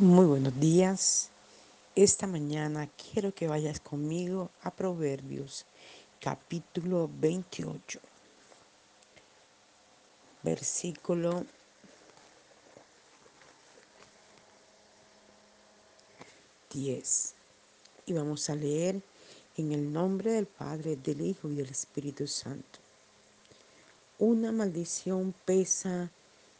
Muy 0.00 0.24
buenos 0.24 0.58
días. 0.58 1.28
Esta 1.94 2.26
mañana 2.26 2.88
quiero 2.96 3.34
que 3.34 3.46
vayas 3.46 3.80
conmigo 3.80 4.48
a 4.62 4.70
Proverbios 4.70 5.66
capítulo 6.18 7.10
28, 7.20 8.00
versículo 10.42 11.44
10. 16.72 17.34
Y 18.06 18.12
vamos 18.14 18.48
a 18.48 18.54
leer 18.54 19.02
en 19.58 19.72
el 19.72 19.92
nombre 19.92 20.32
del 20.32 20.46
Padre, 20.46 20.96
del 20.96 21.20
Hijo 21.20 21.50
y 21.50 21.56
del 21.56 21.68
Espíritu 21.68 22.26
Santo. 22.26 22.78
Una 24.18 24.50
maldición 24.50 25.34
pesa 25.44 26.10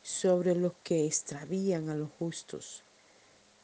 sobre 0.02 0.54
los 0.54 0.74
que 0.84 1.06
extravían 1.06 1.88
a 1.88 1.94
los 1.94 2.10
justos 2.18 2.82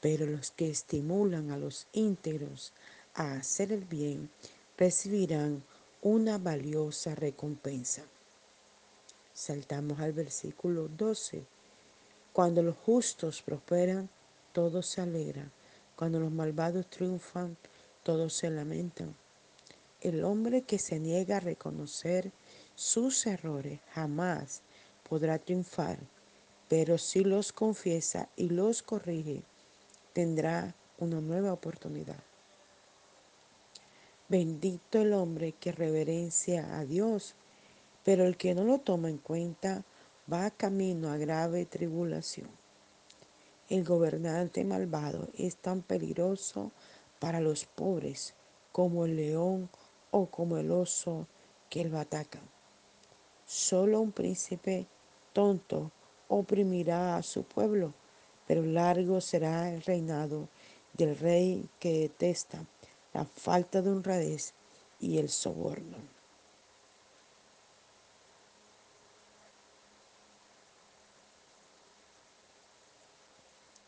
pero 0.07 0.25
los 0.25 0.53
que 0.53 0.71
estimulan 0.71 1.51
a 1.51 1.57
los 1.57 1.89
íntegros 1.93 2.73
a 3.15 3.33
hacer 3.33 3.73
el 3.73 3.85
bien 3.85 4.31
recibirán 4.79 5.65
una 6.01 6.39
valiosa 6.39 7.17
recompensa. 7.17 8.05
Saltamos 9.35 9.99
al 9.99 10.13
versículo 10.13 10.87
12. 10.87 11.43
Cuando 12.33 12.63
los 12.63 12.77
justos 12.77 13.43
prosperan, 13.43 14.09
todos 14.53 14.87
se 14.87 15.01
alegran. 15.01 15.51
Cuando 15.97 16.21
los 16.21 16.31
malvados 16.31 16.89
triunfan, 16.89 17.57
todos 18.05 18.33
se 18.33 18.49
lamentan. 18.49 19.13
El 20.01 20.23
hombre 20.23 20.63
que 20.63 20.79
se 20.79 21.01
niega 21.01 21.39
a 21.39 21.41
reconocer 21.41 22.31
sus 22.77 23.27
errores 23.27 23.81
jamás 23.93 24.63
podrá 25.09 25.41
triunfar, 25.41 25.99
pero 26.69 26.97
si 26.97 27.25
los 27.25 27.53
confiesa 27.53 28.29
y 28.37 28.51
los 28.51 28.85
corrige, 28.85 29.43
tendrá 30.17 30.75
una 30.97 31.21
nueva 31.21 31.53
oportunidad. 31.53 32.17
Bendito 34.31 35.03
el 35.03 35.13
hombre 35.13 35.53
que 35.53 35.73
reverencia 35.73 36.79
a 36.79 36.87
Dios, 36.87 37.35
pero 38.03 38.25
el 38.25 38.39
que 38.39 38.55
no 38.55 38.65
lo 38.65 38.79
toma 38.79 39.11
en 39.11 39.19
cuenta 39.19 39.85
va 40.33 40.51
camino 40.51 41.11
a 41.11 41.19
grave 41.19 41.67
tribulación. 41.67 42.49
El 43.69 43.85
gobernante 43.85 44.65
malvado 44.65 45.29
es 45.37 45.59
tan 45.59 45.83
peligroso 45.83 46.73
para 47.19 47.41
los 47.41 47.67
pobres 47.67 48.33
como 48.73 49.05
el 49.05 49.17
león 49.17 49.69
o 50.13 50.31
como 50.31 50.57
el 50.57 50.71
oso 50.71 51.27
que 51.69 51.85
lo 51.85 51.99
ataca. 51.99 52.41
Solo 53.45 54.01
un 54.01 54.13
príncipe 54.13 54.87
tonto 55.35 55.91
oprimirá 56.29 57.19
a 57.19 57.23
su 57.23 57.43
pueblo 57.43 57.93
pero 58.47 58.63
largo 58.63 59.21
será 59.21 59.73
el 59.73 59.83
reinado 59.83 60.49
del 60.93 61.17
rey 61.19 61.69
que 61.79 62.01
detesta 62.01 62.65
la 63.13 63.25
falta 63.25 63.83
de 63.83 63.91
honradez 63.91 64.55
y 65.01 65.19
el 65.19 65.29
soborno. 65.29 65.97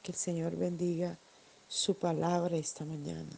Que 0.03 0.13
el 0.13 0.19
Señor 0.19 0.57
bendiga 0.57 1.19
su 1.69 1.95
palabra 1.95 2.57
esta 2.57 2.85
mañana. 2.85 3.37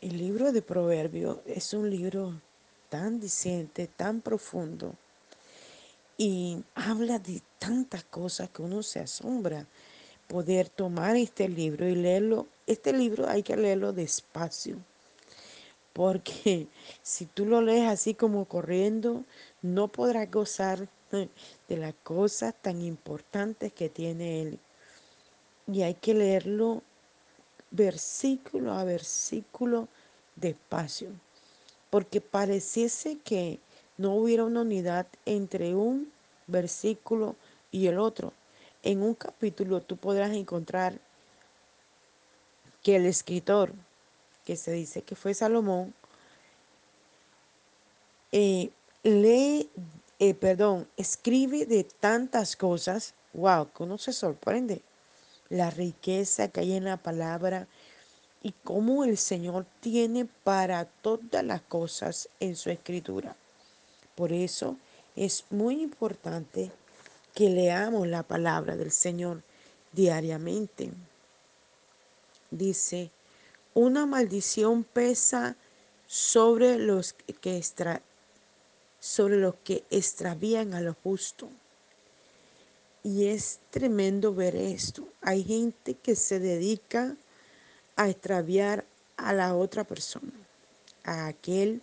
El 0.00 0.16
libro 0.16 0.50
de 0.50 0.62
Proverbios 0.62 1.38
es 1.46 1.74
un 1.74 1.90
libro 1.90 2.40
tan 2.88 3.20
diciente, 3.20 3.86
tan 3.86 4.20
profundo, 4.20 4.94
y 6.18 6.64
habla 6.74 7.18
de 7.18 7.42
tantas 7.70 8.02
cosas 8.02 8.48
que 8.50 8.62
uno 8.62 8.82
se 8.82 8.98
asombra 8.98 9.64
poder 10.26 10.68
tomar 10.68 11.14
este 11.14 11.48
libro 11.48 11.88
y 11.88 11.94
leerlo. 11.94 12.48
Este 12.66 12.92
libro 12.92 13.28
hay 13.28 13.44
que 13.44 13.56
leerlo 13.56 13.92
despacio, 13.92 14.76
porque 15.92 16.66
si 17.04 17.26
tú 17.26 17.46
lo 17.46 17.62
lees 17.62 17.88
así 17.88 18.14
como 18.14 18.44
corriendo, 18.46 19.22
no 19.62 19.86
podrás 19.86 20.28
gozar 20.28 20.88
de 21.68 21.76
las 21.76 21.94
cosas 22.02 22.56
tan 22.60 22.82
importantes 22.82 23.72
que 23.72 23.88
tiene 23.88 24.42
él. 24.42 24.58
Y 25.72 25.82
hay 25.82 25.94
que 25.94 26.12
leerlo 26.12 26.82
versículo 27.70 28.72
a 28.72 28.82
versículo 28.82 29.86
despacio, 30.34 31.10
porque 31.88 32.20
pareciese 32.20 33.18
que 33.18 33.60
no 33.96 34.16
hubiera 34.16 34.44
una 34.44 34.62
unidad 34.62 35.06
entre 35.24 35.76
un 35.76 36.10
versículo 36.48 37.36
y 37.70 37.86
el 37.86 37.98
otro. 37.98 38.32
En 38.82 39.02
un 39.02 39.14
capítulo 39.14 39.80
tú 39.80 39.96
podrás 39.96 40.32
encontrar 40.32 40.98
que 42.82 42.96
el 42.96 43.06
escritor, 43.06 43.72
que 44.44 44.56
se 44.56 44.72
dice 44.72 45.02
que 45.02 45.14
fue 45.14 45.34
Salomón, 45.34 45.94
eh, 48.32 48.70
lee, 49.02 49.68
eh, 50.18 50.34
perdón, 50.34 50.88
escribe 50.96 51.66
de 51.66 51.84
tantas 51.84 52.56
cosas, 52.56 53.14
wow, 53.32 53.68
que 53.70 53.82
uno 53.82 53.98
se 53.98 54.12
sorprende. 54.12 54.82
La 55.48 55.70
riqueza 55.70 56.48
que 56.48 56.60
hay 56.60 56.74
en 56.74 56.84
la 56.84 56.96
palabra 56.96 57.66
y 58.42 58.52
cómo 58.64 59.04
el 59.04 59.18
Señor 59.18 59.66
tiene 59.80 60.24
para 60.24 60.84
todas 60.84 61.44
las 61.44 61.60
cosas 61.62 62.28
en 62.38 62.56
su 62.56 62.70
escritura. 62.70 63.36
Por 64.14 64.32
eso 64.32 64.76
es 65.16 65.44
muy 65.50 65.82
importante 65.82 66.70
que 67.34 67.48
leamos 67.48 68.06
la 68.06 68.22
palabra 68.22 68.76
del 68.76 68.90
Señor 68.90 69.42
diariamente. 69.92 70.90
Dice, 72.50 73.10
una 73.74 74.06
maldición 74.06 74.84
pesa 74.84 75.56
sobre 76.06 76.78
los 76.78 77.12
que, 77.12 77.62
sobre 78.98 79.36
los 79.36 79.54
que 79.64 79.84
extravían 79.90 80.74
a 80.74 80.80
lo 80.80 80.94
justo. 80.94 81.48
Y 83.02 83.26
es 83.26 83.60
tremendo 83.70 84.34
ver 84.34 84.56
esto. 84.56 85.08
Hay 85.22 85.44
gente 85.44 85.94
que 85.94 86.16
se 86.16 86.38
dedica 86.38 87.16
a 87.96 88.08
extraviar 88.08 88.84
a 89.16 89.32
la 89.32 89.54
otra 89.54 89.84
persona, 89.84 90.32
a 91.04 91.26
aquel 91.26 91.80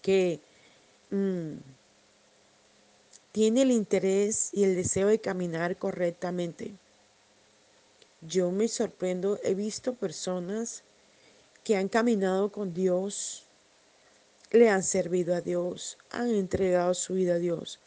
que 0.00 0.40
Mm. 1.14 1.73
Tiene 3.34 3.62
el 3.62 3.72
interés 3.72 4.50
y 4.52 4.62
el 4.62 4.76
deseo 4.76 5.08
de 5.08 5.18
caminar 5.18 5.76
correctamente. 5.76 6.70
Yo 8.20 8.52
me 8.52 8.68
sorprendo, 8.68 9.40
he 9.42 9.54
visto 9.54 9.94
personas 9.94 10.84
que 11.64 11.76
han 11.76 11.88
caminado 11.88 12.52
con 12.52 12.72
Dios, 12.72 13.42
le 14.52 14.70
han 14.70 14.84
servido 14.84 15.34
a 15.34 15.40
Dios, 15.40 15.98
han 16.10 16.28
entregado 16.28 16.94
su 16.94 17.14
vida 17.14 17.34
a 17.34 17.38
Dios. 17.38 17.80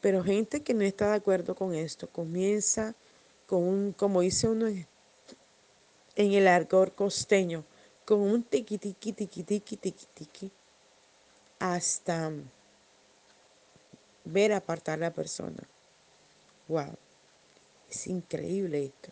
Pero 0.00 0.24
gente 0.24 0.62
que 0.62 0.72
no 0.72 0.84
está 0.84 1.10
de 1.10 1.16
acuerdo 1.16 1.54
con 1.54 1.74
esto 1.74 2.08
comienza 2.08 2.94
con 3.46 3.64
un, 3.64 3.92
como 3.92 4.22
dice 4.22 4.48
uno 4.48 4.68
en 4.68 4.86
el 6.16 6.48
argor 6.48 6.94
costeño, 6.94 7.62
con 8.06 8.20
un 8.20 8.42
tiqui 8.42 8.78
tiqui 8.78 9.12
tiqui 9.12 9.42
tiqui 9.42 9.76
tiqui 9.76 10.06
tiqui 10.14 10.50
hasta 11.58 12.32
ver 14.28 14.52
apartar 14.52 14.98
a 14.98 15.08
la 15.08 15.12
persona. 15.12 15.68
Wow, 16.68 16.96
es 17.90 18.06
increíble 18.06 18.84
esto. 18.84 19.10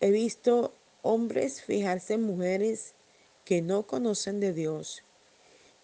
He 0.00 0.10
visto 0.10 0.74
hombres 1.02 1.62
fijarse 1.62 2.14
en 2.14 2.22
mujeres 2.22 2.92
que 3.44 3.62
no 3.62 3.86
conocen 3.86 4.40
de 4.40 4.52
Dios 4.52 5.02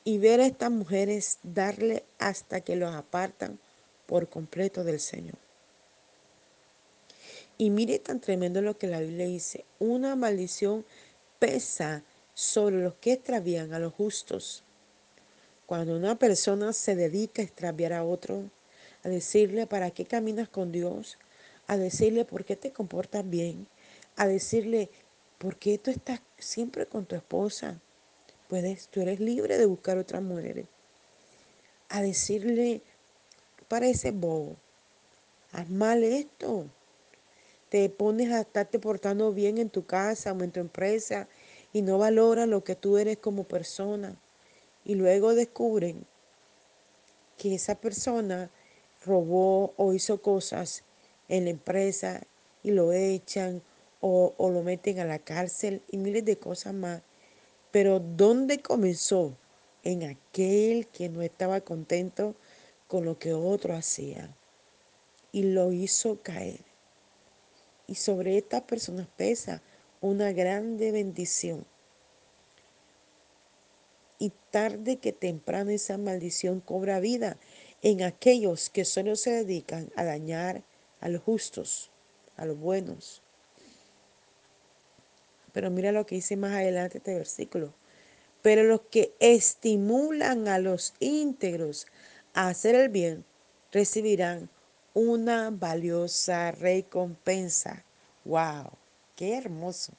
y 0.04 0.18
ver 0.18 0.40
a 0.40 0.46
estas 0.46 0.70
mujeres 0.70 1.38
darle 1.42 2.04
hasta 2.18 2.60
que 2.60 2.76
los 2.76 2.94
apartan 2.94 3.58
por 4.06 4.28
completo 4.28 4.84
del 4.84 5.00
Señor. 5.00 5.38
Y 7.56 7.70
mire 7.70 7.98
tan 7.98 8.20
tremendo 8.20 8.62
lo 8.62 8.78
que 8.78 8.86
la 8.86 9.00
Biblia 9.00 9.26
dice. 9.26 9.64
Una 9.78 10.16
maldición 10.16 10.84
pesa 11.38 12.02
sobre 12.34 12.82
los 12.82 12.94
que 12.94 13.12
extravían 13.12 13.72
a 13.74 13.78
los 13.78 13.92
justos 13.92 14.64
cuando 15.70 15.94
una 15.94 16.18
persona 16.18 16.72
se 16.72 16.96
dedica 16.96 17.42
a 17.42 17.44
extraviar 17.44 17.92
a 17.92 18.02
otro, 18.02 18.50
a 19.04 19.08
decirle 19.08 19.68
para 19.68 19.92
qué 19.92 20.04
caminas 20.04 20.48
con 20.48 20.72
Dios, 20.72 21.16
a 21.68 21.76
decirle 21.76 22.24
por 22.24 22.44
qué 22.44 22.56
te 22.56 22.72
comportas 22.72 23.30
bien, 23.30 23.68
a 24.16 24.26
decirle 24.26 24.90
por 25.38 25.54
qué 25.54 25.78
tú 25.78 25.92
estás 25.92 26.22
siempre 26.38 26.86
con 26.86 27.06
tu 27.06 27.14
esposa, 27.14 27.80
puedes, 28.48 28.88
tú 28.88 29.00
eres 29.00 29.20
libre 29.20 29.58
de 29.58 29.66
buscar 29.66 29.96
otras 29.96 30.22
mujeres, 30.22 30.66
a 31.88 32.02
decirle, 32.02 32.82
parece 33.68 34.10
bobo, 34.10 34.56
haz 35.52 35.70
mal 35.70 36.02
esto, 36.02 36.66
te 37.68 37.88
pones 37.90 38.32
a 38.32 38.40
estarte 38.40 38.80
portando 38.80 39.32
bien 39.32 39.56
en 39.58 39.70
tu 39.70 39.86
casa 39.86 40.32
o 40.32 40.42
en 40.42 40.50
tu 40.50 40.58
empresa 40.58 41.28
y 41.72 41.82
no 41.82 41.96
valora 41.96 42.46
lo 42.46 42.64
que 42.64 42.74
tú 42.74 42.98
eres 42.98 43.18
como 43.18 43.44
persona 43.44 44.16
y 44.84 44.94
luego 44.94 45.34
descubren 45.34 46.06
que 47.36 47.54
esa 47.54 47.74
persona 47.74 48.50
robó 49.04 49.72
o 49.76 49.94
hizo 49.94 50.20
cosas 50.20 50.84
en 51.28 51.44
la 51.44 51.50
empresa 51.50 52.22
y 52.62 52.70
lo 52.72 52.92
echan 52.92 53.62
o, 54.00 54.34
lo 54.38 54.62
meten 54.62 54.98
a 54.98 55.04
la 55.04 55.18
cárcel 55.18 55.82
y 55.90 55.96
miles 55.96 56.24
de 56.24 56.38
cosas 56.38 56.74
más. 56.74 57.02
Pero 57.70 58.00
¿dónde 58.00 58.60
comenzó? 58.60 59.36
En 59.82 60.02
aquel 60.02 60.88
que 60.88 61.08
no 61.08 61.22
estaba 61.22 61.62
contento 61.62 62.34
con 62.86 63.06
lo 63.06 63.18
que 63.18 63.32
otro 63.32 63.74
hacía 63.74 64.34
y 65.32 65.44
lo 65.44 65.72
hizo 65.72 66.20
caer. 66.22 66.60
Y 67.86 67.94
sobre 67.94 68.36
estas 68.36 68.62
personas 68.62 69.06
pesa 69.16 69.62
una 70.02 70.32
grande 70.32 70.92
bendición. 70.92 71.64
Y 74.20 74.32
tarde 74.50 74.98
que 74.98 75.12
temprano 75.12 75.70
esa 75.70 75.98
maldición 75.98 76.60
cobra 76.60 77.00
vida 77.00 77.38
en 77.82 78.02
aquellos 78.02 78.70
que 78.70 78.84
solo 78.84 79.16
se 79.16 79.30
dedican 79.30 79.90
a 79.96 80.04
dañar 80.04 80.62
a 81.00 81.08
los 81.08 81.22
justos, 81.22 81.90
a 82.36 82.44
los 82.44 82.58
buenos. 82.58 83.22
Pero 85.52 85.70
mira 85.70 85.90
lo 85.90 86.06
que 86.06 86.16
dice 86.16 86.36
más 86.36 86.52
adelante 86.52 86.98
este 86.98 87.14
versículo. 87.14 87.74
Pero 88.42 88.62
los 88.64 88.82
que 88.82 89.14
estimulan 89.20 90.48
a 90.48 90.58
los 90.58 90.94
íntegros 91.00 91.86
a 92.34 92.48
hacer 92.48 92.74
el 92.74 92.90
bien 92.90 93.24
recibirán 93.72 94.50
una 94.92 95.50
valiosa 95.50 96.52
recompensa. 96.52 97.84
¡Wow! 98.24 98.70
¡Qué 99.16 99.36
hermoso! 99.36 99.94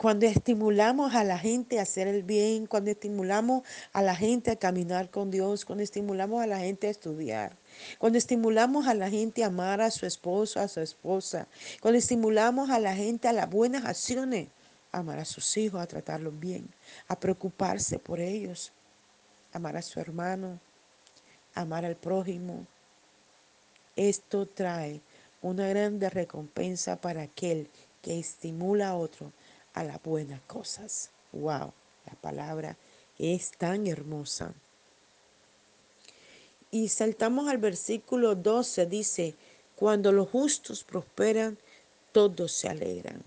Cuando 0.00 0.24
estimulamos 0.24 1.14
a 1.14 1.24
la 1.24 1.38
gente 1.38 1.78
a 1.78 1.82
hacer 1.82 2.08
el 2.08 2.22
bien, 2.22 2.64
cuando 2.64 2.90
estimulamos 2.90 3.64
a 3.92 4.00
la 4.00 4.16
gente 4.16 4.50
a 4.50 4.56
caminar 4.56 5.10
con 5.10 5.30
Dios, 5.30 5.66
cuando 5.66 5.84
estimulamos 5.84 6.42
a 6.42 6.46
la 6.46 6.58
gente 6.58 6.86
a 6.86 6.90
estudiar, 6.90 7.54
cuando 7.98 8.16
estimulamos 8.16 8.86
a 8.86 8.94
la 8.94 9.10
gente 9.10 9.44
a 9.44 9.48
amar 9.48 9.82
a 9.82 9.90
su 9.90 10.06
esposo, 10.06 10.58
a 10.58 10.68
su 10.68 10.80
esposa, 10.80 11.48
cuando 11.82 11.98
estimulamos 11.98 12.70
a 12.70 12.78
la 12.78 12.96
gente 12.96 13.28
a 13.28 13.34
las 13.34 13.50
buenas 13.50 13.84
acciones, 13.84 14.48
a 14.90 15.00
amar 15.00 15.18
a 15.18 15.26
sus 15.26 15.54
hijos, 15.58 15.78
a 15.78 15.86
tratarlos 15.86 16.40
bien, 16.40 16.66
a 17.06 17.20
preocuparse 17.20 17.98
por 17.98 18.20
ellos, 18.20 18.72
amar 19.52 19.76
a 19.76 19.82
su 19.82 20.00
hermano, 20.00 20.58
amar 21.54 21.84
al 21.84 21.96
prójimo. 21.96 22.66
Esto 23.96 24.46
trae 24.46 25.02
una 25.42 25.68
grande 25.68 26.08
recompensa 26.08 26.96
para 26.96 27.20
aquel 27.20 27.68
que 28.00 28.18
estimula 28.18 28.88
a 28.88 28.96
otro 28.96 29.30
a 29.74 29.84
las 29.84 30.02
buenas 30.02 30.40
cosas. 30.42 31.10
Wow, 31.32 31.72
la 32.06 32.14
palabra 32.20 32.76
es 33.18 33.52
tan 33.52 33.86
hermosa. 33.86 34.52
Y 36.70 36.88
saltamos 36.88 37.48
al 37.48 37.58
versículo 37.58 38.34
12, 38.34 38.86
dice, 38.86 39.34
cuando 39.74 40.12
los 40.12 40.28
justos 40.28 40.84
prosperan, 40.84 41.58
todos 42.12 42.52
se 42.52 42.68
alegran. 42.68 43.22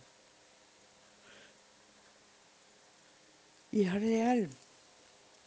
Y 3.71 3.83
es 3.83 3.93
real. 3.93 4.49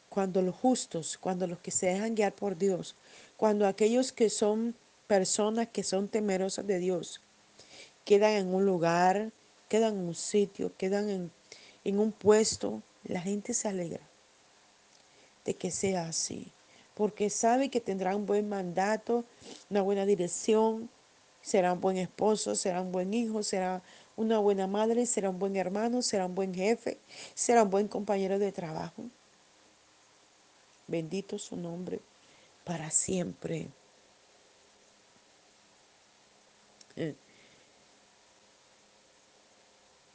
Cuando 0.09 0.43
los 0.43 0.55
justos, 0.55 1.17
cuando 1.19 1.47
los 1.47 1.59
que 1.59 1.71
se 1.71 1.87
dejan 1.87 2.15
guiar 2.15 2.35
por 2.35 2.57
Dios, 2.57 2.97
cuando 3.37 3.67
aquellos 3.67 4.13
que 4.13 4.31
son 4.31 4.75
personas 5.07 5.69
que 5.69 5.83
son 5.83 6.09
temerosas 6.09 6.67
de 6.67 6.79
Dios, 6.79 7.21
quedan 8.05 8.33
en 8.33 8.55
un 8.55 8.67
lugar 8.67 9.31
quedan 9.69 9.95
en 9.95 10.09
un 10.09 10.15
sitio, 10.15 10.73
quedan 10.77 11.09
en, 11.09 11.31
en 11.85 11.99
un 11.99 12.13
puesto, 12.13 12.83
la 13.05 13.21
gente 13.21 13.55
se 13.55 13.69
alegra 13.69 14.07
de 15.45 15.55
que 15.55 15.71
sea 15.71 16.09
así, 16.09 16.51
porque 16.95 17.31
sabe 17.31 17.69
que 17.69 17.81
tendrán 17.81 18.17
un 18.17 18.27
buen 18.27 18.49
mandato, 18.49 19.25
una 19.71 19.83
buena 19.83 20.05
dirección, 20.05 20.89
será 21.41 21.73
un 21.73 21.81
buen 21.81 21.97
esposo, 21.97 22.57
será 22.57 22.81
un 22.81 22.91
buen 22.91 23.15
hijo, 23.15 23.43
será 23.43 23.83
una 24.17 24.39
buena 24.39 24.67
madre, 24.67 25.07
será 25.07 25.31
un 25.31 25.39
buen 25.39 25.57
hermano, 25.57 26.03
será 26.03 26.27
un 26.27 26.35
buen 26.35 26.53
jefe, 26.53 26.99
será 27.35 27.63
un 27.63 27.71
buen 27.71 27.87
compañero 27.87 28.39
de 28.39 28.51
trabajo. 28.51 29.05
Bendito 30.89 31.39
su 31.39 31.57
nombre 31.57 32.01
para 32.65 32.91
siempre. 32.91 33.69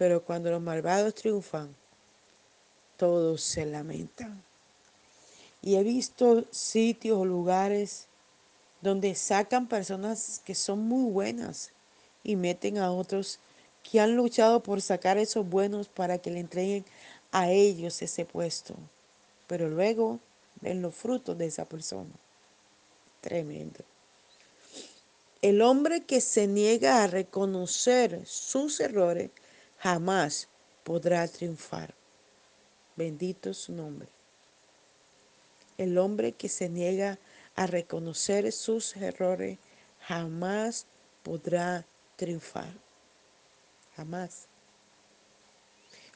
Pero 0.01 0.25
cuando 0.25 0.49
los 0.49 0.63
malvados 0.63 1.13
triunfan, 1.13 1.75
todos 2.97 3.39
se 3.39 3.67
lamentan. 3.67 4.43
Y 5.61 5.75
he 5.75 5.83
visto 5.83 6.43
sitios 6.49 7.19
o 7.19 7.23
lugares 7.23 8.07
donde 8.81 9.13
sacan 9.13 9.67
personas 9.67 10.41
que 10.43 10.55
son 10.55 10.79
muy 10.79 11.11
buenas 11.11 11.69
y 12.23 12.35
meten 12.35 12.79
a 12.79 12.91
otros 12.91 13.37
que 13.83 13.99
han 13.99 14.15
luchado 14.15 14.63
por 14.63 14.81
sacar 14.81 15.19
esos 15.19 15.47
buenos 15.47 15.87
para 15.87 16.17
que 16.17 16.31
le 16.31 16.39
entreguen 16.39 16.83
a 17.31 17.51
ellos 17.51 18.01
ese 18.01 18.25
puesto. 18.25 18.73
Pero 19.45 19.69
luego 19.69 20.19
ven 20.61 20.81
los 20.81 20.95
frutos 20.95 21.37
de 21.37 21.45
esa 21.45 21.65
persona. 21.65 22.09
Tremendo. 23.21 23.85
El 25.43 25.61
hombre 25.61 26.01
que 26.01 26.21
se 26.21 26.47
niega 26.47 27.03
a 27.03 27.07
reconocer 27.07 28.25
sus 28.25 28.79
errores 28.79 29.29
jamás 29.81 30.47
podrá 30.83 31.27
triunfar. 31.27 31.93
Bendito 32.95 33.53
su 33.53 33.73
nombre. 33.73 34.07
El 35.77 35.97
hombre 35.97 36.33
que 36.33 36.49
se 36.49 36.69
niega 36.69 37.17
a 37.55 37.65
reconocer 37.65 38.51
sus 38.51 38.95
errores 38.95 39.57
jamás 39.99 40.85
podrá 41.23 41.85
triunfar. 42.15 42.71
Jamás. 43.95 44.47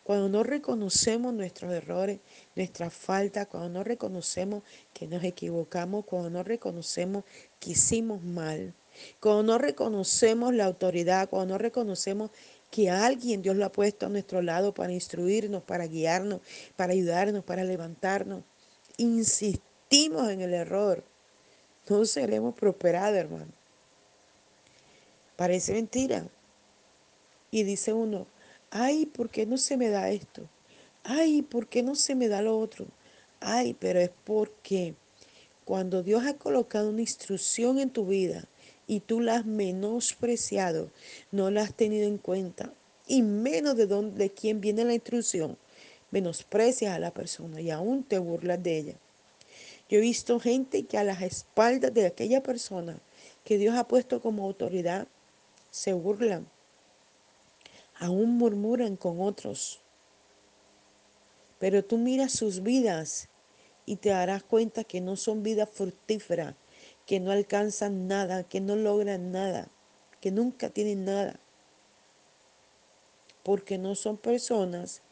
Cuando 0.03 0.29
no 0.29 0.43
reconocemos 0.43 1.33
nuestros 1.33 1.73
errores, 1.73 2.19
nuestra 2.55 2.91
falta, 2.91 3.47
cuando 3.47 3.69
no 3.69 3.83
reconocemos 3.83 4.61
que 4.93 5.07
nos 5.07 5.23
equivocamos, 5.23 6.05
cuando 6.05 6.29
no 6.29 6.43
reconocemos 6.43 7.23
que 7.59 7.71
hicimos 7.71 8.21
mal, 8.21 8.75
cuando 9.19 9.43
no 9.43 9.57
reconocemos 9.57 10.53
la 10.53 10.65
autoridad, 10.65 11.29
cuando 11.29 11.55
no 11.55 11.57
reconocemos 11.57 12.29
que 12.71 12.89
alguien 12.89 13.41
Dios 13.41 13.55
lo 13.55 13.65
ha 13.65 13.71
puesto 13.71 14.05
a 14.05 14.09
nuestro 14.09 14.41
lado 14.41 14.73
para 14.73 14.91
instruirnos, 14.91 15.63
para 15.63 15.87
guiarnos, 15.87 16.41
para 16.75 16.93
ayudarnos, 16.93 17.43
para 17.43 17.63
levantarnos. 17.63 18.43
Insistimos 18.97 20.29
en 20.29 20.41
el 20.41 20.53
error. 20.53 21.03
No 21.87 22.05
seremos 22.05 22.55
prosperados, 22.55 23.17
hermano. 23.17 23.51
Parece 25.35 25.73
mentira. 25.73 26.27
Y 27.51 27.63
dice 27.63 27.93
uno, 27.93 28.27
ay, 28.71 29.05
¿por 29.05 29.29
qué 29.29 29.45
no 29.45 29.57
se 29.57 29.77
me 29.77 29.89
da 29.89 30.09
esto? 30.09 30.49
Ay, 31.03 31.41
¿por 31.43 31.67
qué 31.67 31.83
no 31.83 31.95
se 31.95 32.15
me 32.15 32.27
da 32.27 32.41
lo 32.41 32.57
otro? 32.57 32.87
Ay, 33.39 33.75
pero 33.79 33.99
es 33.99 34.11
porque 34.23 34.95
cuando 35.63 36.03
Dios 36.03 36.25
ha 36.25 36.33
colocado 36.33 36.89
una 36.89 37.01
instrucción 37.01 37.79
en 37.79 37.89
tu 37.89 38.05
vida, 38.05 38.47
y 38.87 38.99
tú 38.99 39.21
la 39.21 39.37
has 39.37 39.45
menospreciado, 39.45 40.91
no 41.31 41.49
la 41.51 41.61
has 41.61 41.73
tenido 41.73 42.07
en 42.07 42.17
cuenta, 42.17 42.73
y 43.07 43.21
menos 43.21 43.75
de, 43.75 43.87
dónde, 43.87 44.17
de 44.17 44.29
quién 44.31 44.61
viene 44.61 44.85
la 44.85 44.93
instrucción, 44.93 45.57
menosprecias 46.11 46.93
a 46.93 46.99
la 46.99 47.11
persona 47.11 47.61
y 47.61 47.71
aún 47.71 48.03
te 48.03 48.19
burlas 48.19 48.61
de 48.61 48.77
ella. 48.77 48.95
Yo 49.89 49.99
he 49.99 50.01
visto 50.01 50.39
gente 50.39 50.85
que 50.85 50.97
a 50.97 51.03
las 51.03 51.21
espaldas 51.21 51.93
de 51.93 52.05
aquella 52.07 52.41
persona 52.41 52.99
que 53.43 53.57
Dios 53.57 53.75
ha 53.75 53.87
puesto 53.87 54.21
como 54.21 54.45
autoridad, 54.45 55.07
se 55.69 55.93
burlan, 55.93 56.47
aún 57.99 58.37
murmuran 58.37 58.95
con 58.95 59.21
otros. 59.21 59.79
Pero 61.59 61.83
tú 61.83 61.97
miras 61.97 62.31
sus 62.31 62.63
vidas 62.63 63.29
y 63.85 63.97
te 63.97 64.09
darás 64.09 64.43
cuenta 64.43 64.83
que 64.83 65.01
no 65.01 65.15
son 65.15 65.43
vidas 65.43 65.69
fructíferas, 65.71 66.55
que 67.05 67.19
no 67.19 67.31
alcanzan 67.31 68.07
nada, 68.07 68.43
que 68.43 68.61
no 68.61 68.75
logran 68.75 69.31
nada, 69.31 69.69
que 70.21 70.31
nunca 70.31 70.69
tienen 70.69 71.05
nada. 71.05 71.39
Porque 73.43 73.77
no 73.77 73.95
son 73.95 74.17
personas 74.17 75.03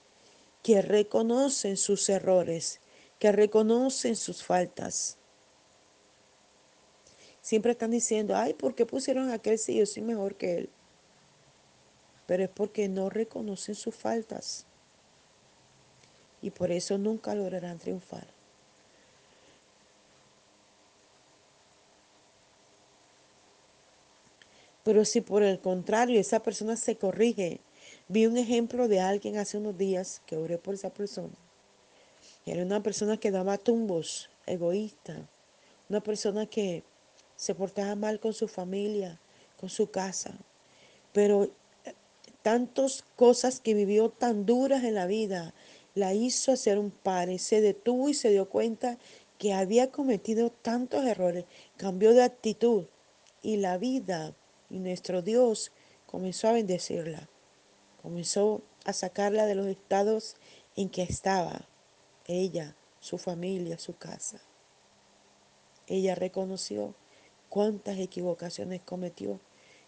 que 0.64 0.82
reconocen 0.82 1.78
sus 1.78 2.10
errores, 2.10 2.80
que 3.20 3.32
reconocen 3.32 4.16
sus 4.16 4.44
faltas. 4.44 5.18
Siempre 7.42 7.74
están 7.74 7.92
diciendo, 7.92 8.36
ay, 8.36 8.54
¿por 8.54 8.74
qué 8.74 8.86
pusieron 8.86 9.30
a 9.30 9.36
aquel 9.36 9.60
si 9.60 9.76
yo 9.76 9.86
soy 9.86 10.02
mejor 10.02 10.36
que 10.36 10.58
él? 10.58 10.70
Pero 12.26 12.44
es 12.44 12.50
porque 12.50 12.88
no 12.88 13.10
reconocen 13.10 13.76
sus 13.76 13.94
faltas. 13.94 14.66
Y 16.42 16.52
por 16.52 16.72
eso 16.72 16.98
nunca 16.98 17.36
lograrán 17.36 17.80
triunfar. 17.80 18.33
Pero 24.84 25.06
si 25.06 25.22
por 25.22 25.44
el 25.44 25.60
contrario 25.60 26.20
esa 26.20 26.42
persona 26.42 26.76
se 26.76 26.98
corrige, 26.98 27.62
vi 28.08 28.26
un 28.26 28.38
ejemplo 28.38 28.88
de 28.88 29.00
alguien 29.00 29.38
hace 29.38 29.58
unos 29.58 29.78
días 29.78 30.22
que 30.26 30.38
oré 30.38 30.58
por 30.58 30.74
esa 30.74 30.90
persona. 30.90 31.34
Era 32.46 32.64
una 32.64 32.84
persona 32.84 33.18
que 33.18 33.32
daba 33.32 33.58
tumbos, 33.58 34.30
egoísta, 34.46 35.30
una 35.90 36.02
persona 36.02 36.46
que 36.46 36.84
se 37.38 37.56
portaba 37.56 37.96
mal 37.96 38.20
con 38.20 38.34
su 38.34 38.48
familia, 38.48 39.20
con 39.58 39.70
su 39.70 39.90
casa, 39.90 40.38
pero 41.14 41.46
eh, 41.86 41.94
tantas 42.42 43.06
cosas 43.16 43.62
que 43.62 43.74
vivió 43.74 44.10
tan 44.10 44.46
duras 44.46 44.84
en 44.84 44.96
la 44.96 45.06
vida, 45.06 45.54
la 45.96 46.14
hizo 46.14 46.52
hacer 46.52 46.78
un 46.78 46.92
padre, 46.92 47.40
se 47.40 47.62
detuvo 47.62 48.10
y 48.10 48.14
se 48.14 48.32
dio 48.32 48.50
cuenta 48.50 48.98
que 49.38 49.54
había 49.54 49.92
cometido 49.92 50.50
tantos 50.50 51.06
errores, 51.06 51.46
cambió 51.78 52.14
de 52.14 52.24
actitud 52.24 52.86
y 53.42 53.58
la 53.58 53.78
vida 53.78 54.34
y 54.74 54.80
nuestro 54.80 55.22
Dios 55.22 55.72
comenzó 56.08 56.48
a 56.48 56.54
bendecirla, 56.54 57.30
comenzó 58.02 58.64
a 58.86 58.92
sacarla 58.92 59.46
de 59.46 59.54
los 59.54 59.68
estados 59.68 60.36
en 60.76 60.90
que 60.90 61.04
estaba 61.04 61.68
ella, 62.26 62.76
su 63.00 63.20
familia, 63.20 63.78
su 63.78 63.96
casa. 63.96 64.42
Ella 65.86 66.16
reconoció 66.16 66.96
cuántas 67.50 68.00
equivocaciones 68.00 68.82
cometió 68.82 69.40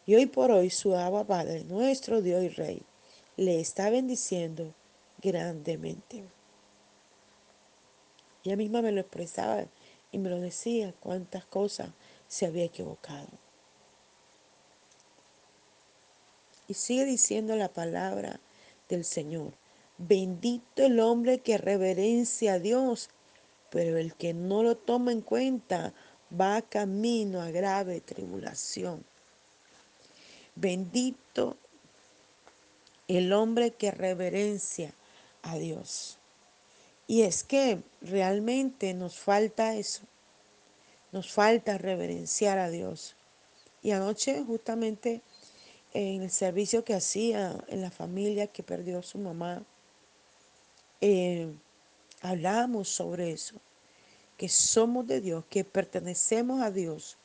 y 0.05 0.13
hoy 0.13 0.27
por 0.27 0.51
hoy 0.51 0.69
su 0.69 0.93
Abba 0.95 1.23
Padre, 1.23 1.63
nuestro 1.63 2.21
Dios 2.21 2.43
y 2.43 2.49
Rey, 2.49 2.83
le 3.37 3.59
está 3.59 3.89
bendiciendo 3.89 4.75
grandemente. 5.19 6.23
Ella 8.43 8.55
misma 8.55 8.83
me 8.83 8.91
lo 8.91 9.01
expresaba 9.01 9.65
y 10.11 10.19
me 10.19 10.29
lo 10.29 10.39
decía 10.39 10.93
cuántas 10.99 11.43
cosas 11.45 11.89
se 12.27 12.45
había 12.45 12.65
equivocado. 12.65 13.44
Y 16.67 16.73
sigue 16.73 17.05
diciendo 17.05 17.55
la 17.55 17.69
palabra 17.69 18.39
del 18.89 19.05
Señor. 19.05 19.53
Bendito 19.97 20.85
el 20.85 20.99
hombre 20.99 21.39
que 21.39 21.57
reverencia 21.57 22.53
a 22.53 22.59
Dios, 22.59 23.09
pero 23.69 23.97
el 23.97 24.13
que 24.13 24.33
no 24.33 24.63
lo 24.63 24.75
toma 24.75 25.11
en 25.11 25.21
cuenta 25.21 25.93
va 26.29 26.61
camino 26.61 27.41
a 27.41 27.51
grave 27.51 28.01
tribulación. 28.01 29.05
Bendito 30.55 31.57
el 33.07 33.33
hombre 33.33 33.71
que 33.71 33.91
reverencia 33.91 34.93
a 35.43 35.57
Dios. 35.57 36.17
Y 37.07 37.21
es 37.21 37.43
que 37.43 37.83
realmente 38.01 38.93
nos 38.93 39.19
falta 39.19 39.75
eso. 39.75 40.01
Nos 41.11 41.31
falta 41.31 41.77
reverenciar 41.77 42.57
a 42.57 42.69
Dios. 42.69 43.15
Y 43.83 43.91
anoche 43.91 44.43
justamente 44.43 45.21
en 45.95 46.23
el 46.23 46.29
servicio 46.29 46.83
que 46.83 46.93
hacía 46.93 47.57
en 47.69 47.81
la 47.81 47.89
familia 47.89 48.47
que 48.47 48.63
perdió 48.63 48.99
a 48.99 49.03
su 49.03 49.17
mamá, 49.17 49.63
eh, 50.99 51.49
hablamos 52.21 52.89
sobre 52.89 53.31
eso, 53.31 53.55
que 54.35 54.49
somos 54.49 55.07
de 55.07 55.21
Dios, 55.21 55.45
que 55.49 55.63
pertenecemos 55.63 56.61
a 56.61 56.69
Dios 56.69 57.15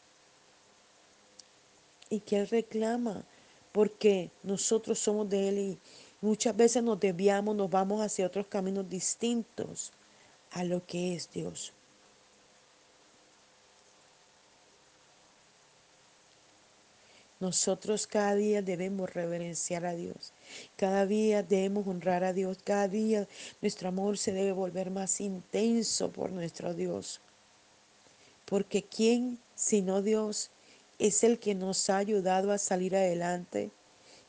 y 2.10 2.20
que 2.20 2.36
Él 2.38 2.48
reclama 2.48 3.24
porque 3.72 4.30
nosotros 4.44 5.00
somos 5.00 5.28
de 5.28 5.48
Él 5.48 5.58
y 5.58 5.78
muchas 6.20 6.56
veces 6.56 6.84
nos 6.84 7.00
desviamos, 7.00 7.56
nos 7.56 7.70
vamos 7.70 8.00
hacia 8.00 8.26
otros 8.26 8.46
caminos 8.46 8.88
distintos 8.88 9.92
a 10.52 10.62
lo 10.62 10.86
que 10.86 11.14
es 11.14 11.28
Dios. 11.32 11.72
Nosotros 17.40 18.06
cada 18.06 18.34
día 18.34 18.60
debemos 18.60 19.14
reverenciar 19.14 19.86
a 19.86 19.94
Dios. 19.94 20.34
Cada 20.76 21.06
día 21.06 21.42
debemos 21.42 21.86
honrar 21.86 22.22
a 22.22 22.34
Dios. 22.34 22.58
Cada 22.62 22.86
día 22.86 23.26
nuestro 23.62 23.88
amor 23.88 24.18
se 24.18 24.32
debe 24.32 24.52
volver 24.52 24.90
más 24.90 25.22
intenso 25.22 26.12
por 26.12 26.30
nuestro 26.32 26.74
Dios. 26.74 27.22
Porque 28.44 28.82
¿quién 28.82 29.38
sino 29.54 30.02
Dios 30.02 30.50
es 30.98 31.24
el 31.24 31.38
que 31.38 31.54
nos 31.54 31.88
ha 31.88 31.96
ayudado 31.96 32.52
a 32.52 32.58
salir 32.58 32.94
adelante? 32.94 33.70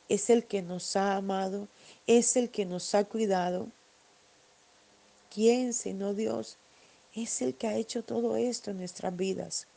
Es 0.08 0.30
el 0.30 0.46
que 0.46 0.62
nos 0.62 0.96
ha 0.96 1.18
amado. 1.18 1.68
Es 2.08 2.38
el 2.38 2.50
que 2.50 2.66
nos 2.66 2.96
ha 2.96 3.04
cuidado. 3.04 3.68
¿Quién 5.30 5.74
sino 5.74 6.14
Dios 6.14 6.58
es 7.14 7.42
el 7.42 7.56
que 7.56 7.68
ha 7.68 7.76
hecho 7.76 8.04
todo 8.04 8.38
esto 8.38 8.72
en 8.72 8.78
nuestras 8.78 9.14
vidas? 9.18 9.68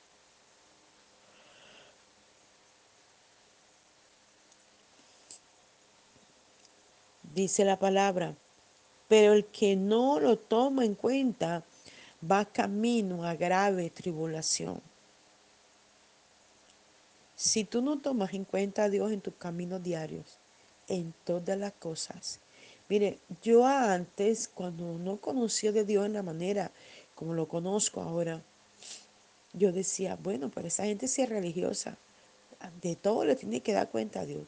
Dice 7.35 7.65
la 7.65 7.79
palabra, 7.79 8.35
pero 9.09 9.33
el 9.33 9.45
que 9.45 9.77
no 9.77 10.21
lo 10.21 10.39
toma 10.39 10.85
en 10.85 10.95
cuenta 10.95 11.65
va 12.31 12.45
camino 12.45 13.25
a 13.25 13.35
grave 13.35 13.91
tribulación. 13.91 14.81
Si 17.37 17.65
tú 17.65 17.83
no 17.83 17.99
tomas 17.99 18.33
en 18.33 18.45
cuenta 18.45 18.85
a 18.85 18.89
Dios 18.89 19.13
en 19.13 19.21
tus 19.21 19.35
caminos 19.35 19.83
diarios, 19.83 20.39
en 20.89 21.13
todas 21.25 21.59
las 21.59 21.73
cosas. 21.73 22.41
Mire, 22.89 23.19
yo 23.43 23.67
antes, 23.67 24.49
cuando 24.49 24.99
no 24.99 25.17
conocía 25.17 25.73
de 25.73 25.85
Dios 25.85 26.07
en 26.07 26.13
la 26.13 26.23
manera 26.23 26.71
como 27.15 27.35
lo 27.35 27.49
conozco 27.49 28.01
ahora, 28.01 28.43
yo 29.53 29.73
decía, 29.73 30.19
bueno, 30.23 30.51
pero 30.55 30.69
esa 30.69 30.85
gente 30.85 31.09
sí 31.09 31.23
es 31.23 31.29
religiosa. 31.29 31.97
De 32.83 32.97
todo 32.97 33.25
le 33.25 33.37
tiene 33.37 33.61
que 33.61 33.73
dar 33.73 33.91
cuenta 33.91 34.21
a 34.21 34.27
Dios. 34.27 34.47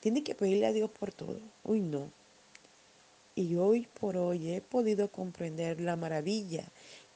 Tiene 0.00 0.22
que 0.22 0.34
pedirle 0.34 0.66
a 0.66 0.72
Dios 0.72 0.90
por 0.90 1.12
todo. 1.12 1.40
Uy, 1.64 1.80
no. 1.80 2.10
Y 3.36 3.54
hoy 3.54 3.86
por 4.00 4.16
hoy 4.16 4.50
he 4.50 4.60
podido 4.60 5.08
comprender 5.12 5.80
la 5.80 5.94
maravilla 5.94 6.64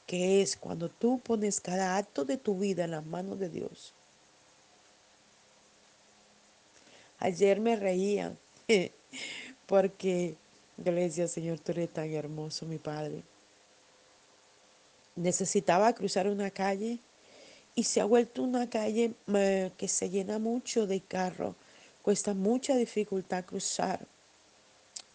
que 0.05 0.41
es 0.41 0.57
cuando 0.57 0.89
tú 0.89 1.19
pones 1.19 1.61
cada 1.61 1.97
acto 1.97 2.25
de 2.25 2.37
tu 2.37 2.59
vida 2.59 2.83
en 2.83 2.91
las 2.91 3.05
manos 3.05 3.39
de 3.39 3.49
Dios. 3.49 3.93
Ayer 7.17 7.59
me 7.59 7.75
reía 7.75 8.35
porque 9.67 10.35
yo 10.77 10.91
decía, 10.91 11.27
Señor, 11.27 11.59
tú 11.59 11.71
eres 11.71 11.89
tan 11.91 12.11
hermoso, 12.11 12.65
mi 12.65 12.77
Padre. 12.77 13.23
Necesitaba 15.15 15.93
cruzar 15.93 16.27
una 16.27 16.51
calle 16.51 16.99
y 17.73 17.83
se 17.83 18.01
ha 18.01 18.05
vuelto 18.05 18.43
una 18.43 18.69
calle 18.69 19.13
eh, 19.33 19.71
que 19.77 19.87
se 19.87 20.09
llena 20.09 20.39
mucho 20.39 20.87
de 20.87 20.99
carros. 20.99 21.55
Cuesta 22.01 22.33
mucha 22.33 22.75
dificultad 22.75 23.45
cruzar. 23.45 24.05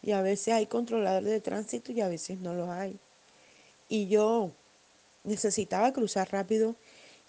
Y 0.07 0.13
a 0.13 0.23
veces 0.23 0.55
hay 0.55 0.67
controladores 0.67 1.29
de 1.29 1.41
tránsito 1.41 1.91
y 1.91 2.01
a 2.01 2.07
veces 2.07 2.39
no 2.39 2.55
los 2.55 2.69
hay. 2.69 2.97
Y 3.89 4.07
yo 4.07 4.53
necesitaba 5.25 5.93
cruzar 5.93 6.31
rápido. 6.31 6.77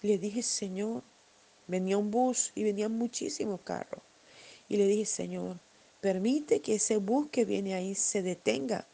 Y 0.00 0.06
le 0.06 0.18
dije, 0.18 0.44
Señor, 0.44 1.02
venía 1.66 1.98
un 1.98 2.12
bus 2.12 2.52
y 2.54 2.62
venían 2.62 2.92
muchísimos 2.92 3.60
carros. 3.62 4.00
Y 4.68 4.76
le 4.76 4.86
dije, 4.86 5.06
Señor, 5.06 5.56
permite 6.00 6.60
que 6.60 6.76
ese 6.76 6.98
bus 6.98 7.28
que 7.32 7.44
viene 7.44 7.74
ahí 7.74 7.96
se 7.96 8.22
detenga 8.22 8.86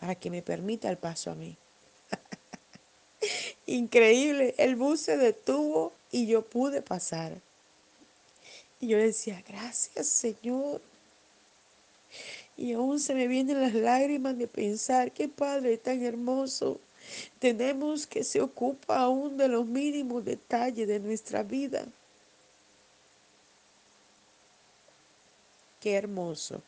para 0.00 0.16
que 0.16 0.28
me 0.28 0.42
permita 0.42 0.90
el 0.90 0.96
paso 0.96 1.30
a 1.30 1.36
mí. 1.36 1.56
Increíble, 3.66 4.56
el 4.58 4.74
bus 4.74 5.02
se 5.02 5.16
detuvo 5.16 5.92
y 6.10 6.26
yo 6.26 6.42
pude 6.42 6.82
pasar. 6.82 7.40
Y 8.80 8.88
yo 8.88 8.96
le 8.96 9.04
decía, 9.04 9.40
gracias 9.46 10.08
Señor, 10.08 10.80
y 12.60 12.74
aún 12.74 13.00
se 13.00 13.14
me 13.14 13.26
vienen 13.26 13.62
las 13.62 13.72
lágrimas 13.72 14.36
de 14.36 14.46
pensar, 14.46 15.12
qué 15.12 15.28
Padre 15.28 15.78
tan 15.78 16.02
hermoso 16.02 16.78
tenemos 17.38 18.06
que 18.06 18.22
se 18.22 18.42
ocupa 18.42 18.98
aún 18.98 19.38
de 19.38 19.48
los 19.48 19.64
mínimos 19.64 20.22
detalles 20.26 20.86
de 20.86 21.00
nuestra 21.00 21.42
vida. 21.42 21.86
Qué 25.80 25.94
hermoso 25.94 26.60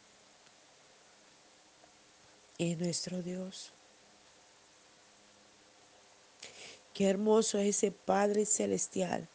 es 2.56 2.78
nuestro 2.78 3.20
Dios. 3.20 3.70
Qué 6.94 7.06
hermoso 7.06 7.58
es 7.58 7.76
ese 7.76 7.90
Padre 7.90 8.46
Celestial, 8.46 9.28